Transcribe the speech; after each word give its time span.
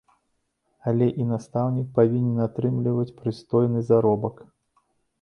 Але 0.91 1.09
і 1.25 1.27
настаўнік 1.33 1.93
павінен 2.01 2.41
атрымліваць 2.49 3.09
прыстойны 3.23 3.89
заробак. 3.95 4.47